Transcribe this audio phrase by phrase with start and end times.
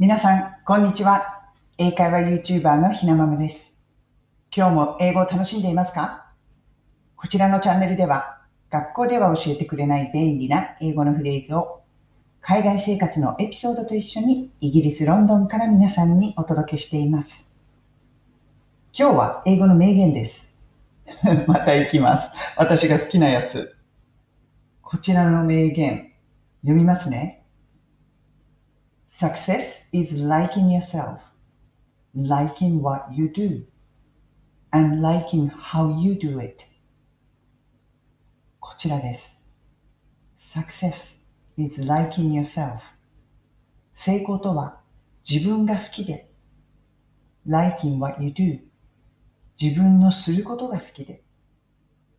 [0.00, 1.42] 皆さん、こんにちは。
[1.76, 3.56] 英会話 YouTuber のひなままです。
[4.54, 6.32] 今日も英語を楽しんでいますか？
[7.16, 8.38] こちらのチャンネルでは、
[8.70, 11.80] 学校では教えてくれない便利な英語のフレーズを、
[12.40, 17.34] 海外生活のエピソードと一緒にイギリス・ロンドンから皆さんにお届けしています。
[18.96, 20.34] 今日は英語の名言です。
[21.48, 22.30] また行きます。
[22.56, 23.74] 私が好きなやつ。
[24.80, 26.12] こちらの名言、
[26.62, 27.37] 読みますね。
[29.18, 31.18] Success is liking yourself,
[32.14, 33.64] liking what you do,
[34.72, 36.56] and liking how you do it.
[38.60, 40.56] こちらです。
[40.56, 40.94] Success
[41.56, 42.78] is liking yourself.
[43.96, 44.80] 成功とは
[45.28, 46.30] 自分が好きで、
[47.44, 48.60] liking what you do.
[49.60, 51.24] 自分のすることが好きで、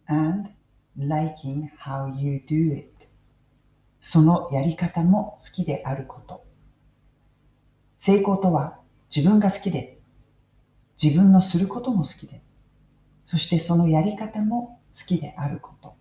[0.08, 0.50] and
[0.98, 2.92] liking how you do it.
[4.02, 6.49] そのやり方も好きであること。
[8.02, 8.80] 成功とは
[9.16, 10.00] 自分が好きで、
[11.02, 12.42] 自分のすることも好きで、
[13.26, 15.96] そしてそのやり方も好きであること。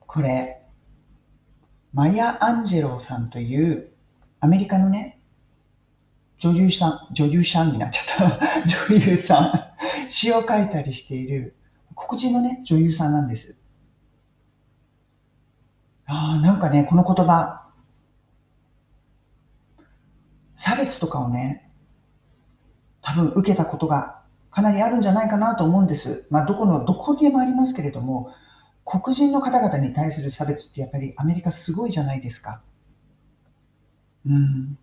[0.00, 0.62] これ、
[1.92, 3.92] マヤ・アンジェローさんという
[4.40, 5.20] アメリカのね、
[6.38, 8.68] 女優さん、女優さんになっちゃった。
[8.88, 10.10] 女優さん。
[10.10, 11.56] 詩を書いたりしている
[11.94, 13.56] 黒人のね、女優さんなんです。
[16.06, 17.67] ああ、なんかね、この言葉、
[20.78, 21.68] 差別とかをね、
[23.02, 26.26] 多分受けたことがかなりあるんじゃないかなと思うんです。
[26.30, 28.30] まあ、どこの、どこでもありますけれども、
[28.84, 32.62] 黒人の方々に対する差別ってやっぱりアメリカすごいじゃないですか。
[34.24, 34.78] うん。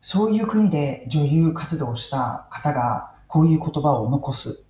[0.00, 4.64] そういう国で女優活動をした方がこういう言葉を残す。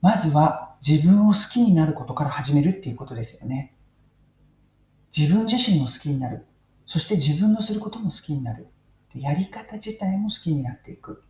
[0.00, 3.74] まずは自分を好きになることから始めるっていうことですよね。
[5.16, 6.44] 自分自身を好きになる。
[6.86, 8.68] そして自分のすることも好きになる。
[9.14, 11.22] やり方自体も好きになっていく。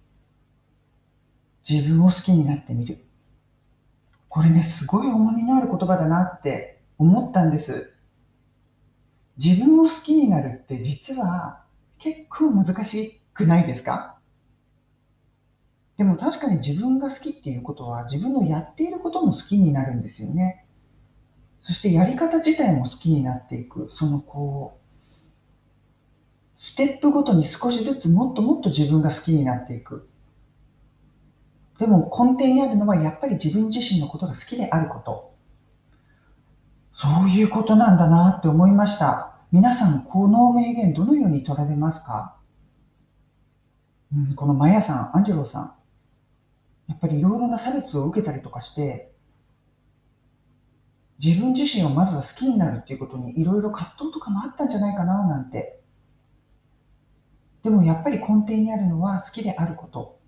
[1.69, 3.05] 自分を好きになってみる。
[4.29, 7.93] これね、すごい重みのある言葉だなって思ったんです。
[9.37, 11.63] 自分を好きになるって実は
[11.99, 14.19] 結構難しくないですか？
[15.97, 20.67] でも確かに自分が好きっていうことは自分のやっていることも好きになるんですよね。
[21.63, 23.91] そしてやり方自体も好きになっていく。
[23.95, 24.84] そのこう、
[26.65, 30.09] ステップごとに少しずつもっともっと自分が好きになっていく。
[31.79, 35.35] でも根底にあるのはやっぱり自分自身のことが好きであること。
[36.95, 39.37] そういうことなんだなって思いました。
[39.53, 42.39] 皆さん、この名言どのように取られますか、
[44.15, 45.75] うん、このマヤさん、アンジェロさん。
[46.89, 49.13] やっぱりいろいろな差別を受けたりとかして、
[51.19, 55.84] 自分自身をまずは好きになるっていうことにいろいろ葛藤とかもあったんじゃないかななんて
[57.65, 60.21] でもやっぱり根底にあるのは好きであること。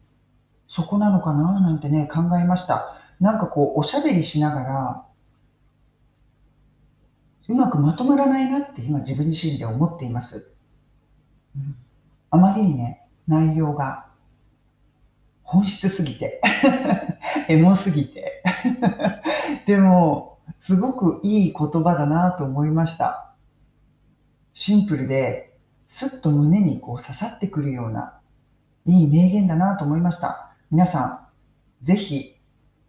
[0.68, 1.60] そこなのかな？
[1.60, 2.96] なんてね、考えました。
[3.20, 5.06] なんかこう、おしゃべりしながら、
[7.48, 10.50] うまくまとまらないなって今自分自身で思っています。
[12.30, 14.06] あまりにね、内容が
[15.42, 16.40] 本質すぎて、
[17.48, 18.42] エモすぎて。
[19.66, 23.34] でも、すごくいい言葉だなと思いました。
[24.54, 25.55] シンプルで
[25.88, 28.20] すっと胸にこう刺さってくるような、
[28.86, 30.54] いい名言だなと思いました。
[30.70, 31.28] 皆さ
[31.82, 32.36] ん、ぜひ、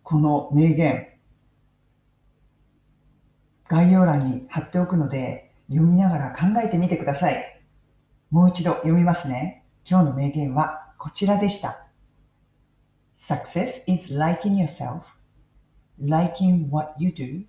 [0.04, 1.08] この名言、
[3.68, 7.62] 概要欄に貼っておくので、読みながら考えてみてください。
[8.32, 9.66] もう一度読みますね。
[9.86, 11.88] 今日の名言はこちらでした。
[13.28, 15.02] Success is liking yourself,
[16.00, 17.46] liking what you do,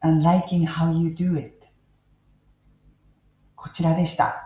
[0.00, 1.66] and liking how you do it.
[3.56, 4.45] こちらでした。